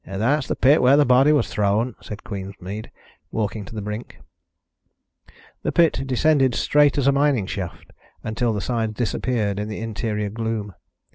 "That's 0.03 0.47
the 0.47 0.55
pit 0.55 0.81
where 0.81 0.97
the 0.97 1.05
body 1.05 1.31
was 1.31 1.47
thrown," 1.47 1.93
said 2.01 2.23
Queensmead, 2.23 2.89
walking 3.31 3.65
to 3.65 3.75
the 3.75 3.83
brink. 3.83 4.17
The 5.61 5.71
pit 5.71 6.01
descended 6.07 6.55
straight 6.55 6.97
as 6.97 7.05
a 7.05 7.11
mining 7.11 7.45
shaft 7.45 7.91
until 8.23 8.51
the 8.51 8.61
sides 8.61 8.95
disappeared 8.95 9.59
in 9.59 9.67
the 9.67 9.79
interior 9.79 10.31
gloom. 10.31 10.73